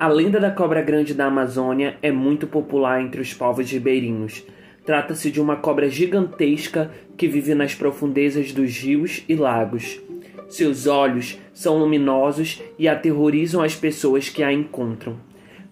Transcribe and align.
A 0.00 0.06
lenda 0.06 0.38
da 0.38 0.48
cobra 0.48 0.80
grande 0.80 1.12
da 1.12 1.26
Amazônia 1.26 1.96
é 2.00 2.12
muito 2.12 2.46
popular 2.46 3.02
entre 3.02 3.20
os 3.20 3.34
povos 3.34 3.68
ribeirinhos. 3.68 4.44
Trata-se 4.86 5.28
de 5.28 5.40
uma 5.40 5.56
cobra 5.56 5.90
gigantesca 5.90 6.88
que 7.16 7.26
vive 7.26 7.52
nas 7.52 7.74
profundezas 7.74 8.52
dos 8.52 8.78
rios 8.78 9.24
e 9.28 9.34
lagos. 9.34 10.00
Seus 10.48 10.86
olhos 10.86 11.36
são 11.52 11.78
luminosos 11.78 12.62
e 12.78 12.86
aterrorizam 12.86 13.60
as 13.60 13.74
pessoas 13.74 14.28
que 14.28 14.40
a 14.40 14.52
encontram. 14.52 15.16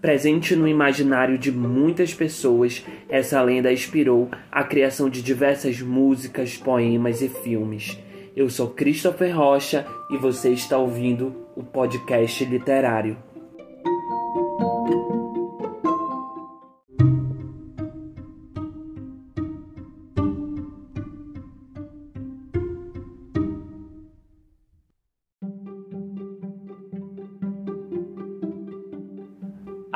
Presente 0.03 0.57
no 0.57 0.67
imaginário 0.67 1.39
de 1.39 1.53
muitas 1.53 2.13
pessoas, 2.13 2.85
essa 3.09 3.41
lenda 3.41 3.73
inspirou 3.73 4.29
a 4.51 4.65
criação 4.65 5.09
de 5.09 5.23
diversas 5.23 5.81
músicas, 5.81 6.57
poemas 6.57 7.23
e 7.23 7.29
filmes. 7.29 7.97
Eu 8.35 8.51
sou 8.51 8.71
Christopher 8.71 9.37
Rocha 9.37 9.87
e 10.11 10.17
você 10.17 10.51
está 10.51 10.77
ouvindo 10.77 11.33
o 11.55 11.63
podcast 11.63 12.45
literário. 12.45 13.26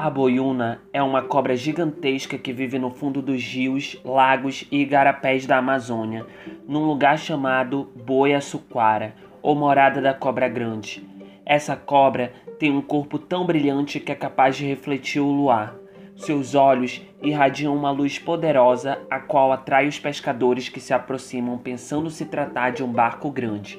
A 0.02 0.08
boiuna 0.08 0.80
é 0.94 1.02
uma 1.02 1.20
cobra 1.20 1.54
gigantesca 1.54 2.38
que 2.38 2.54
vive 2.54 2.78
no 2.78 2.88
fundo 2.88 3.20
dos 3.20 3.44
rios, 3.44 4.00
lagos 4.02 4.66
e 4.72 4.80
igarapés 4.80 5.44
da 5.44 5.58
Amazônia, 5.58 6.24
num 6.66 6.86
lugar 6.86 7.18
chamado 7.18 7.92
Boiaçuquara, 7.94 9.14
ou 9.42 9.54
morada 9.54 10.00
da 10.00 10.14
cobra 10.14 10.48
grande. 10.48 11.06
Essa 11.44 11.76
cobra 11.76 12.32
tem 12.58 12.70
um 12.70 12.80
corpo 12.80 13.18
tão 13.18 13.44
brilhante 13.44 14.00
que 14.00 14.10
é 14.10 14.14
capaz 14.14 14.56
de 14.56 14.64
refletir 14.64 15.20
o 15.20 15.30
luar. 15.30 15.74
Seus 16.16 16.54
olhos 16.54 17.02
irradiam 17.22 17.76
uma 17.76 17.90
luz 17.90 18.18
poderosa, 18.18 18.98
a 19.10 19.20
qual 19.20 19.52
atrai 19.52 19.86
os 19.86 19.98
pescadores 19.98 20.70
que 20.70 20.80
se 20.80 20.94
aproximam 20.94 21.58
pensando 21.58 22.08
se 22.08 22.24
tratar 22.24 22.70
de 22.70 22.82
um 22.82 22.90
barco 22.90 23.30
grande. 23.30 23.78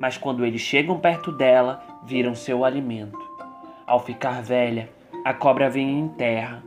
Mas 0.00 0.16
quando 0.16 0.46
eles 0.46 0.62
chegam 0.62 0.98
perto 0.98 1.30
dela, 1.30 1.84
viram 2.06 2.34
seu 2.34 2.64
alimento. 2.64 3.18
Ao 3.86 4.00
ficar 4.00 4.40
velha, 4.40 4.96
a 5.24 5.34
cobra 5.34 5.68
vem 5.68 5.98
em 5.98 6.08
terra. 6.08 6.62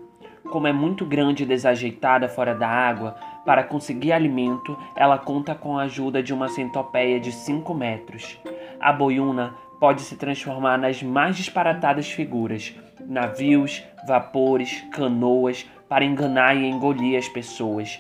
Como 0.51 0.67
é 0.67 0.73
muito 0.73 1.05
grande 1.05 1.43
e 1.43 1.45
desajeitada 1.45 2.27
fora 2.27 2.53
da 2.53 2.67
água, 2.67 3.15
para 3.45 3.63
conseguir 3.63 4.11
alimento, 4.11 4.77
ela 4.95 5.17
conta 5.17 5.55
com 5.55 5.77
a 5.77 5.83
ajuda 5.83 6.21
de 6.21 6.33
uma 6.33 6.49
centopeia 6.49 7.19
de 7.19 7.31
5 7.31 7.73
metros. 7.73 8.37
A 8.79 8.91
boiuna 8.91 9.55
pode 9.79 10.01
se 10.01 10.15
transformar 10.15 10.77
nas 10.77 11.01
mais 11.01 11.37
disparatadas 11.37 12.11
figuras, 12.11 12.75
navios, 13.07 13.83
vapores, 14.05 14.81
canoas, 14.91 15.65
para 15.87 16.05
enganar 16.05 16.55
e 16.55 16.67
engolir 16.67 17.17
as 17.17 17.27
pessoas. 17.27 17.99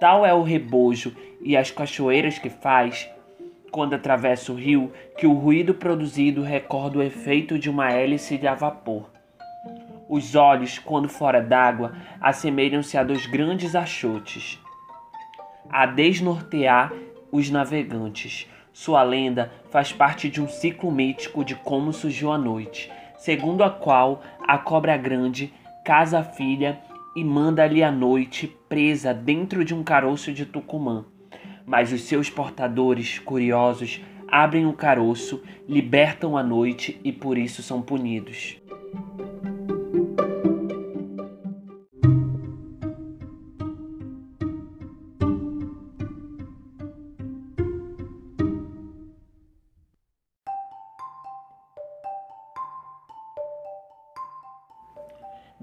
Tal 0.00 0.26
é 0.26 0.34
o 0.34 0.42
rebojo 0.42 1.14
e 1.40 1.56
as 1.56 1.70
cachoeiras 1.70 2.38
que 2.38 2.50
faz 2.50 3.08
quando 3.70 3.94
atravessa 3.94 4.52
o 4.52 4.54
rio 4.54 4.92
que 5.16 5.26
o 5.26 5.32
ruído 5.32 5.74
produzido 5.74 6.42
recorda 6.42 6.98
o 6.98 7.02
efeito 7.02 7.58
de 7.58 7.68
uma 7.68 7.90
hélice 7.90 8.38
de 8.38 8.46
a 8.46 8.54
vapor. 8.54 9.10
Os 10.14 10.36
olhos, 10.36 10.78
quando 10.78 11.08
fora 11.08 11.42
d'água, 11.42 11.92
assemelham-se 12.20 12.96
a 12.96 13.02
dois 13.02 13.26
grandes 13.26 13.74
achotes, 13.74 14.60
a 15.68 15.86
desnortear 15.86 16.92
os 17.32 17.50
navegantes. 17.50 18.48
Sua 18.72 19.02
lenda 19.02 19.50
faz 19.70 19.92
parte 19.92 20.30
de 20.30 20.40
um 20.40 20.46
ciclo 20.46 20.92
mítico 20.92 21.44
de 21.44 21.56
como 21.56 21.92
surgiu 21.92 22.30
a 22.30 22.38
noite, 22.38 22.92
segundo 23.18 23.64
a 23.64 23.70
qual 23.70 24.22
a 24.46 24.56
cobra 24.56 24.96
grande 24.96 25.52
casa 25.84 26.20
a 26.20 26.22
filha 26.22 26.78
e 27.16 27.24
manda-lhe 27.24 27.82
a 27.82 27.90
noite 27.90 28.46
presa 28.68 29.12
dentro 29.12 29.64
de 29.64 29.74
um 29.74 29.82
caroço 29.82 30.32
de 30.32 30.46
Tucumã. 30.46 31.06
Mas 31.66 31.90
os 31.90 32.02
seus 32.02 32.30
portadores, 32.30 33.18
curiosos, 33.18 34.00
abrem 34.28 34.64
o 34.64 34.74
caroço, 34.74 35.42
libertam 35.68 36.36
a 36.36 36.42
noite 36.44 37.00
e 37.02 37.10
por 37.10 37.36
isso 37.36 37.64
são 37.64 37.82
punidos. 37.82 38.62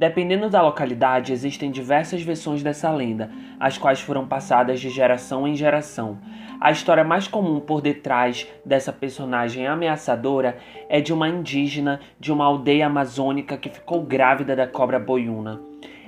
Dependendo 0.01 0.50
da 0.50 0.63
localidade, 0.63 1.31
existem 1.31 1.69
diversas 1.69 2.23
versões 2.23 2.63
dessa 2.63 2.89
lenda, 2.89 3.29
as 3.59 3.78
quais 3.78 4.01
foram 4.01 4.25
passadas 4.25 4.79
de 4.79 4.89
geração 4.89 5.47
em 5.47 5.56
geração. 5.56 6.17
A 6.59 6.72
história 6.72 7.03
mais 7.03 7.28
comum 7.28 7.59
por 7.59 7.81
detrás 7.81 8.47
dessa 8.66 8.91
personagem 8.91 9.67
ameaçadora 9.67 10.57
é 10.89 11.00
de 11.00 11.13
uma 11.13 11.29
indígena 11.29 12.00
de 12.19 12.34
uma 12.34 12.45
aldeia 12.45 12.88
amazônica 12.88 13.56
que 13.57 13.69
ficou 13.69 14.01
grávida 14.01 14.56
da 14.56 14.66
cobra 14.66 14.97
boiuna. 14.97 15.62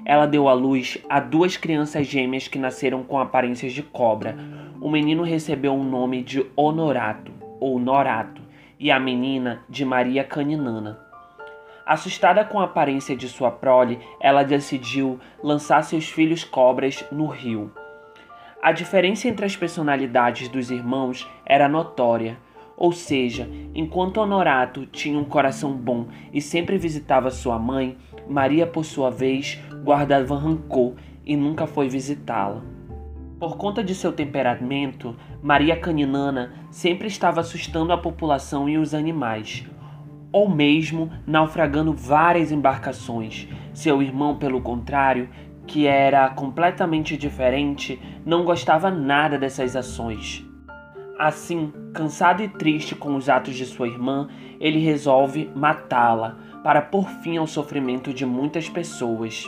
Ela 0.03 0.25
deu 0.25 0.49
à 0.49 0.53
luz 0.53 0.97
a 1.07 1.19
duas 1.19 1.55
crianças 1.55 2.07
gêmeas 2.07 2.47
que 2.47 2.57
nasceram 2.57 3.03
com 3.03 3.19
aparências 3.19 3.73
de 3.73 3.83
cobra. 3.83 4.35
O 4.81 4.89
menino 4.89 5.21
recebeu 5.21 5.75
o 5.75 5.83
nome 5.83 6.23
de 6.23 6.43
Honorato, 6.55 7.31
ou 7.59 7.77
Norato, 7.77 8.41
e 8.79 8.89
a 8.89 8.99
menina 8.99 9.59
de 9.69 9.85
Maria 9.85 10.23
Caninana. 10.23 11.02
Assustada 11.85 12.45
com 12.45 12.61
a 12.61 12.63
aparência 12.63 13.15
de 13.15 13.27
sua 13.27 13.51
prole, 13.51 13.99
ela 14.19 14.43
decidiu 14.43 15.19
lançar 15.43 15.83
seus 15.83 16.05
filhos 16.05 16.43
cobras 16.43 17.03
no 17.11 17.27
rio. 17.27 17.71
A 18.61 18.71
diferença 18.71 19.27
entre 19.27 19.45
as 19.45 19.57
personalidades 19.57 20.47
dos 20.47 20.71
irmãos 20.71 21.29
era 21.45 21.67
notória, 21.67 22.37
ou 22.77 22.93
seja, 22.93 23.49
enquanto 23.75 24.19
Honorato 24.19 24.85
tinha 24.85 25.19
um 25.19 25.25
coração 25.25 25.73
bom 25.73 26.07
e 26.31 26.41
sempre 26.41 26.77
visitava 26.77 27.29
sua 27.29 27.59
mãe, 27.59 27.97
Maria, 28.29 28.65
por 28.65 28.85
sua 28.85 29.09
vez, 29.11 29.59
guardava 29.83 30.37
rancor 30.37 30.93
e 31.25 31.35
nunca 31.35 31.67
foi 31.67 31.89
visitá-la. 31.89 32.63
Por 33.37 33.57
conta 33.57 33.83
de 33.83 33.93
seu 33.93 34.13
temperamento, 34.13 35.13
Maria 35.41 35.75
Caninana 35.75 36.53
sempre 36.71 37.07
estava 37.09 37.41
assustando 37.41 37.91
a 37.91 37.97
população 37.97 38.69
e 38.69 38.77
os 38.77 38.93
animais 38.93 39.65
ou 40.33 40.49
mesmo 40.49 41.11
naufragando 41.25 41.93
várias 41.93 42.51
embarcações. 42.51 43.47
Seu 43.73 44.01
irmão, 44.01 44.35
pelo 44.35 44.59
contrário, 44.59 45.29
que 45.65 45.87
era 45.87 46.27
completamente 46.29 47.15
diferente, 47.15 48.01
não 48.25 48.43
gostava 48.43 48.91
nada 48.91 49.37
dessas 49.37 49.75
ações. 49.75 50.45
Assim, 51.17 51.71
cansado 51.93 52.41
e 52.41 52.49
triste 52.49 52.95
com 52.95 53.15
os 53.15 53.29
atos 53.29 53.55
de 53.55 53.65
sua 53.65 53.87
irmã, 53.87 54.27
ele 54.59 54.79
resolve 54.79 55.49
matá-la 55.55 56.37
para 56.63 56.81
pôr 56.81 57.07
fim 57.21 57.37
ao 57.37 57.45
sofrimento 57.45 58.11
de 58.11 58.25
muitas 58.25 58.67
pessoas. 58.67 59.45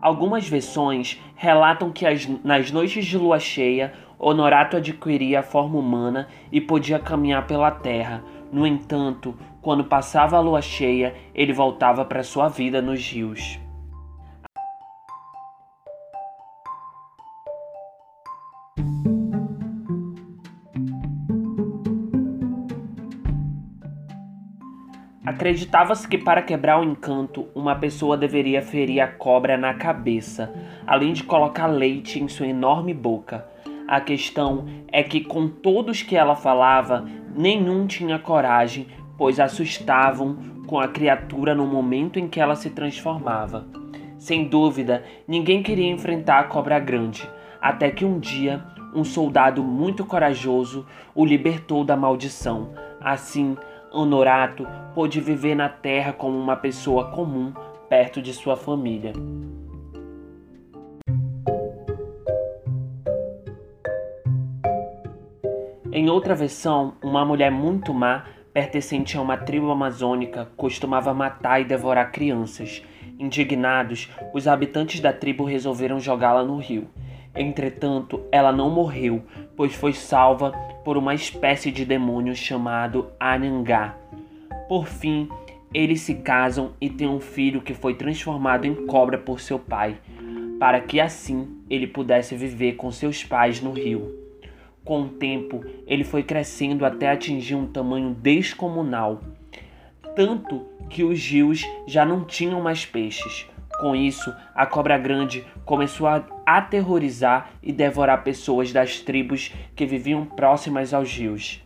Algumas 0.00 0.48
versões 0.48 1.20
relatam 1.34 1.90
que 1.90 2.06
as, 2.06 2.26
nas 2.44 2.70
noites 2.70 3.04
de 3.04 3.18
lua 3.18 3.38
cheia, 3.38 3.92
Honorato 4.18 4.76
adquiria 4.76 5.40
a 5.40 5.42
forma 5.42 5.78
humana 5.78 6.28
e 6.52 6.60
podia 6.60 6.98
caminhar 6.98 7.46
pela 7.46 7.70
terra, 7.70 8.22
no 8.52 8.66
entanto, 8.66 9.36
quando 9.62 9.84
passava 9.84 10.36
a 10.36 10.40
lua 10.40 10.60
cheia, 10.60 11.14
ele 11.34 11.52
voltava 11.52 12.04
para 12.04 12.22
sua 12.22 12.48
vida 12.48 12.82
nos 12.82 13.00
rios. 13.00 13.58
Acreditava-se 25.24 26.08
que 26.08 26.18
para 26.18 26.42
quebrar 26.42 26.80
o 26.80 26.84
encanto, 26.84 27.48
uma 27.54 27.76
pessoa 27.76 28.16
deveria 28.16 28.60
ferir 28.60 29.00
a 29.00 29.06
cobra 29.06 29.56
na 29.56 29.72
cabeça, 29.72 30.52
além 30.86 31.12
de 31.12 31.22
colocar 31.22 31.66
leite 31.66 32.20
em 32.20 32.28
sua 32.28 32.48
enorme 32.48 32.92
boca. 32.92 33.46
A 33.90 34.00
questão 34.00 34.66
é 34.92 35.02
que 35.02 35.20
com 35.20 35.48
todos 35.48 36.00
que 36.00 36.14
ela 36.14 36.36
falava, 36.36 37.04
nenhum 37.34 37.88
tinha 37.88 38.20
coragem, 38.20 38.86
pois 39.18 39.40
assustavam 39.40 40.38
com 40.68 40.78
a 40.78 40.86
criatura 40.86 41.56
no 41.56 41.66
momento 41.66 42.16
em 42.16 42.28
que 42.28 42.38
ela 42.38 42.54
se 42.54 42.70
transformava. 42.70 43.66
Sem 44.16 44.46
dúvida, 44.46 45.02
ninguém 45.26 45.60
queria 45.60 45.90
enfrentar 45.90 46.38
a 46.38 46.44
cobra 46.44 46.78
grande, 46.78 47.28
até 47.60 47.90
que 47.90 48.04
um 48.04 48.20
dia 48.20 48.64
um 48.94 49.02
soldado 49.02 49.60
muito 49.60 50.06
corajoso 50.06 50.86
o 51.12 51.24
libertou 51.24 51.82
da 51.82 51.96
maldição. 51.96 52.72
Assim, 53.00 53.56
Honorato 53.90 54.68
pôde 54.94 55.20
viver 55.20 55.56
na 55.56 55.68
terra 55.68 56.12
como 56.12 56.38
uma 56.38 56.54
pessoa 56.54 57.10
comum 57.10 57.52
perto 57.88 58.22
de 58.22 58.32
sua 58.32 58.56
família. 58.56 59.12
Em 65.92 66.08
outra 66.08 66.36
versão, 66.36 66.94
uma 67.02 67.24
mulher 67.24 67.50
muito 67.50 67.92
má 67.92 68.24
pertencente 68.52 69.16
a 69.16 69.20
uma 69.20 69.36
tribo 69.36 69.72
amazônica, 69.72 70.48
costumava 70.56 71.12
matar 71.12 71.60
e 71.60 71.64
devorar 71.64 72.12
crianças. 72.12 72.80
Indignados, 73.18 74.08
os 74.32 74.46
habitantes 74.46 75.00
da 75.00 75.12
tribo 75.12 75.42
resolveram 75.42 75.98
jogá-la 75.98 76.44
no 76.44 76.58
rio. 76.58 76.86
Entretanto, 77.34 78.22
ela 78.30 78.52
não 78.52 78.70
morreu, 78.70 79.24
pois 79.56 79.74
foi 79.74 79.92
salva 79.92 80.52
por 80.84 80.96
uma 80.96 81.12
espécie 81.12 81.72
de 81.72 81.84
demônio 81.84 82.36
chamado 82.36 83.08
Anangá. 83.18 83.96
Por 84.68 84.86
fim, 84.86 85.28
eles 85.74 86.02
se 86.02 86.14
casam 86.14 86.72
e 86.80 86.88
têm 86.88 87.08
um 87.08 87.20
filho 87.20 87.62
que 87.62 87.74
foi 87.74 87.94
transformado 87.94 88.64
em 88.64 88.86
cobra 88.86 89.18
por 89.18 89.40
seu 89.40 89.58
pai, 89.58 89.96
para 90.60 90.80
que 90.80 91.00
assim 91.00 91.48
ele 91.68 91.88
pudesse 91.88 92.36
viver 92.36 92.74
com 92.74 92.92
seus 92.92 93.24
pais 93.24 93.60
no 93.60 93.72
rio. 93.72 94.29
Com 94.84 95.02
o 95.02 95.08
tempo, 95.08 95.64
ele 95.86 96.04
foi 96.04 96.22
crescendo 96.22 96.84
até 96.84 97.10
atingir 97.10 97.54
um 97.54 97.66
tamanho 97.66 98.14
descomunal, 98.14 99.20
tanto 100.16 100.66
que 100.88 101.04
os 101.04 101.24
rios 101.24 101.62
já 101.86 102.04
não 102.04 102.24
tinham 102.24 102.60
mais 102.60 102.84
peixes. 102.84 103.46
Com 103.78 103.94
isso, 103.94 104.34
a 104.54 104.66
cobra 104.66 104.98
grande 104.98 105.44
começou 105.64 106.06
a 106.06 106.24
aterrorizar 106.44 107.52
e 107.62 107.72
devorar 107.72 108.24
pessoas 108.24 108.72
das 108.72 109.00
tribos 109.00 109.54
que 109.74 109.86
viviam 109.86 110.26
próximas 110.26 110.92
aos 110.92 111.10
rios. 111.12 111.62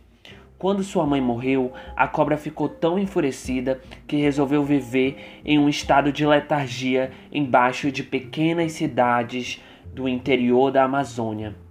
Quando 0.57 0.83
sua 0.83 1.05
mãe 1.05 1.19
morreu, 1.19 1.73
a 1.95 2.07
cobra 2.07 2.37
ficou 2.37 2.69
tão 2.69 2.97
enfurecida 2.97 3.81
que 4.07 4.15
resolveu 4.15 4.63
viver 4.63 5.41
em 5.43 5.59
um 5.59 5.67
estado 5.67 6.11
de 6.11 6.25
letargia 6.25 7.11
embaixo 7.31 7.91
de 7.91 8.03
pequenas 8.03 8.71
cidades 8.71 9.61
do 9.93 10.07
interior 10.07 10.71
da 10.71 10.83
Amazônia. 10.83 11.64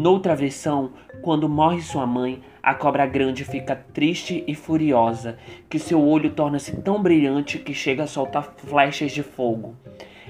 Noutra 0.00 0.34
versão, 0.34 0.92
quando 1.20 1.46
morre 1.46 1.82
sua 1.82 2.06
mãe, 2.06 2.42
a 2.62 2.72
cobra 2.72 3.04
grande 3.04 3.44
fica 3.44 3.76
triste 3.76 4.42
e 4.46 4.54
furiosa, 4.54 5.36
que 5.68 5.78
seu 5.78 6.02
olho 6.02 6.30
torna-se 6.30 6.74
tão 6.80 7.02
brilhante 7.02 7.58
que 7.58 7.74
chega 7.74 8.04
a 8.04 8.06
soltar 8.06 8.54
flechas 8.56 9.12
de 9.12 9.22
fogo. 9.22 9.76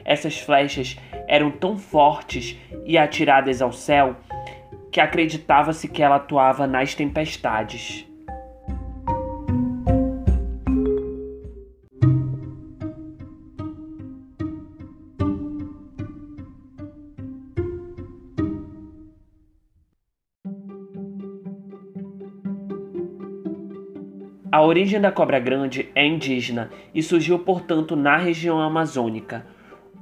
Essas 0.04 0.40
flechas 0.40 0.98
eram 1.28 1.52
tão 1.52 1.78
fortes 1.78 2.58
e 2.84 2.98
atiradas 2.98 3.62
ao 3.62 3.70
céu 3.70 4.16
que 4.90 5.00
acreditava-se 5.00 5.86
que 5.86 6.02
ela 6.02 6.16
atuava 6.16 6.66
nas 6.66 6.92
tempestades. 6.96 8.09
A 24.52 24.60
origem 24.62 25.00
da 25.00 25.12
cobra 25.12 25.38
grande 25.38 25.88
é 25.94 26.04
indígena 26.04 26.70
e 26.92 27.04
surgiu, 27.04 27.38
portanto, 27.38 27.94
na 27.94 28.16
região 28.16 28.60
amazônica. 28.60 29.46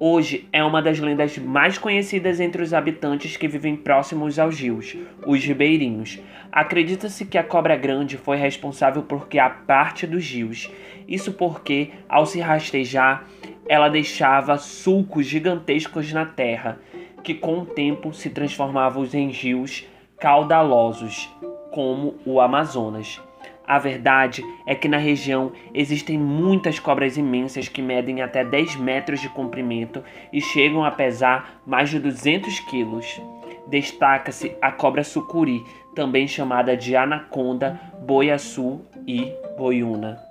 Hoje 0.00 0.48
é 0.50 0.64
uma 0.64 0.80
das 0.80 0.98
lendas 0.98 1.36
mais 1.36 1.76
conhecidas 1.76 2.40
entre 2.40 2.62
os 2.62 2.72
habitantes 2.72 3.36
que 3.36 3.46
vivem 3.46 3.76
próximos 3.76 4.38
aos 4.38 4.58
rios, 4.58 4.96
os 5.26 5.44
ribeirinhos. 5.44 6.18
Acredita-se 6.50 7.26
que 7.26 7.36
a 7.36 7.44
cobra 7.44 7.76
grande 7.76 8.16
foi 8.16 8.38
responsável 8.38 9.02
por 9.02 9.28
criar 9.28 9.66
parte 9.66 10.06
dos 10.06 10.24
rios. 10.24 10.70
Isso 11.06 11.34
porque, 11.34 11.90
ao 12.08 12.24
se 12.24 12.40
rastejar, 12.40 13.26
ela 13.68 13.90
deixava 13.90 14.56
sulcos 14.56 15.26
gigantescos 15.26 16.10
na 16.10 16.24
terra, 16.24 16.80
que 17.22 17.34
com 17.34 17.58
o 17.58 17.66
tempo 17.66 18.14
se 18.14 18.30
transformavam 18.30 19.06
em 19.12 19.28
rios 19.28 19.86
caudalosos, 20.18 21.28
como 21.70 22.14
o 22.24 22.40
Amazonas. 22.40 23.20
A 23.68 23.78
verdade 23.78 24.42
é 24.64 24.74
que 24.74 24.88
na 24.88 24.96
região 24.96 25.52
existem 25.74 26.16
muitas 26.16 26.78
cobras 26.78 27.18
imensas 27.18 27.68
que 27.68 27.82
medem 27.82 28.22
até 28.22 28.42
10 28.42 28.76
metros 28.76 29.20
de 29.20 29.28
comprimento 29.28 30.02
e 30.32 30.40
chegam 30.40 30.82
a 30.82 30.90
pesar 30.90 31.60
mais 31.66 31.90
de 31.90 31.98
200 31.98 32.60
quilos. 32.60 33.20
Destaca-se 33.66 34.56
a 34.62 34.72
cobra 34.72 35.04
sucuri, 35.04 35.62
também 35.94 36.26
chamada 36.26 36.74
de 36.74 36.96
anaconda, 36.96 37.78
boiaçu 38.06 38.80
e 39.06 39.30
boiuna. 39.58 40.27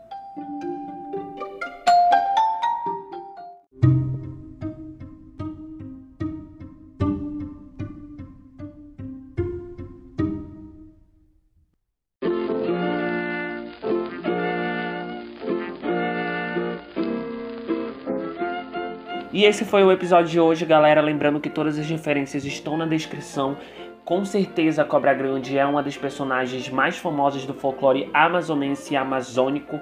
E 19.32 19.44
esse 19.44 19.66
foi 19.66 19.84
o 19.84 19.92
episódio 19.92 20.32
de 20.32 20.40
hoje, 20.40 20.66
galera. 20.66 21.02
Lembrando 21.02 21.42
que 21.42 21.50
todas 21.50 21.78
as 21.78 21.86
referências 21.90 22.46
estão 22.46 22.78
na 22.78 22.86
descrição. 22.86 23.58
Com 24.06 24.24
certeza, 24.24 24.84
a 24.84 24.86
Cobra 24.86 25.14
Grande 25.14 25.58
é 25.58 25.66
uma 25.66 25.84
das 25.84 25.98
personagens 25.98 26.70
mais 26.70 26.98
famosas 26.98 27.46
do 27.46 27.54
folclore 27.54 28.10
amazonense 28.14 28.94
e 28.94 28.98
amazônico 28.98 29.78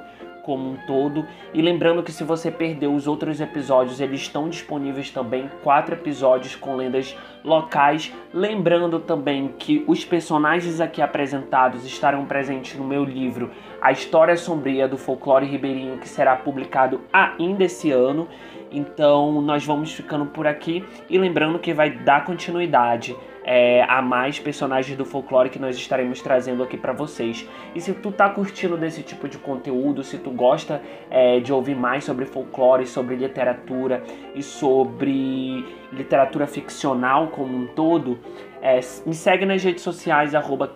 como 0.45 0.71
um 0.71 0.77
todo. 0.87 1.25
E 1.53 1.61
lembrando 1.61 2.01
que 2.01 2.11
se 2.11 2.23
você 2.23 2.49
perdeu 2.49 2.93
os 2.93 3.07
outros 3.07 3.39
episódios, 3.41 3.99
eles 3.99 4.21
estão 4.21 4.47
disponíveis 4.47 5.09
também, 5.09 5.49
quatro 5.63 5.95
episódios 5.95 6.55
com 6.55 6.75
lendas 6.75 7.15
locais. 7.43 8.13
Lembrando 8.31 8.99
também 8.99 9.53
que 9.59 9.83
os 9.87 10.05
personagens 10.05 10.79
aqui 10.79 11.01
apresentados 11.01 11.85
estarão 11.85 12.25
presentes 12.25 12.77
no 12.77 12.83
meu 12.83 13.03
livro 13.03 13.51
A 13.81 13.91
História 13.91 14.37
Sombria 14.37 14.87
do 14.87 14.97
Folclore 14.97 15.45
Ribeirinho, 15.45 15.97
que 15.97 16.07
será 16.07 16.35
publicado 16.35 17.01
ainda 17.11 17.63
esse 17.63 17.91
ano. 17.91 18.27
Então 18.77 19.41
nós 19.41 19.65
vamos 19.65 19.91
ficando 19.93 20.25
por 20.25 20.45
aqui 20.45 20.83
e 21.09 21.17
lembrando 21.17 21.59
que 21.59 21.73
vai 21.73 21.89
dar 21.89 22.25
continuidade 22.25 23.15
é, 23.45 23.83
a 23.83 24.01
mais 24.01 24.39
personagens 24.39 24.97
do 24.97 25.05
folclore 25.05 25.49
que 25.49 25.59
nós 25.59 25.75
estaremos 25.75 26.19
trazendo 26.21 26.63
aqui 26.63 26.75
para 26.75 26.91
vocês. 26.91 27.47
E 27.75 27.79
se 27.79 27.93
tu 27.93 28.11
tá 28.11 28.27
curtindo 28.29 28.75
desse 28.75 29.03
tipo 29.03 29.29
de 29.29 29.37
conteúdo, 29.37 30.03
se 30.03 30.17
tu 30.17 30.31
gosta 30.31 30.81
é, 31.09 31.39
de 31.39 31.53
ouvir 31.53 31.75
mais 31.75 32.03
sobre 32.03 32.25
folclore, 32.25 32.87
sobre 32.87 33.15
literatura 33.15 34.03
e 34.33 34.41
sobre 34.41 35.63
literatura 35.93 36.47
ficcional 36.47 37.27
como 37.27 37.55
um 37.55 37.67
todo, 37.67 38.17
é, 38.61 38.79
me 39.05 39.13
segue 39.13 39.45
nas 39.45 39.63
redes 39.63 39.83
sociais, 39.83 40.33
arroba 40.33 40.73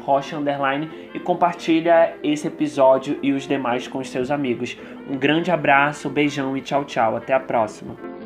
Rocha 0.00 0.36
e 1.12 1.20
compartilha 1.20 2.14
esse 2.22 2.46
episódio 2.46 3.18
e 3.20 3.32
os 3.32 3.48
demais 3.48 3.88
com 3.88 3.98
os 3.98 4.08
seus 4.08 4.30
amigos. 4.30 4.78
Um 5.10 5.16
grande 5.16 5.50
abraço, 5.50 6.08
beijão 6.08 6.56
e 6.56 6.60
tchau, 6.60 6.84
tchau. 6.84 7.16
Até 7.16 7.34
a 7.34 7.40
próxima. 7.40 8.17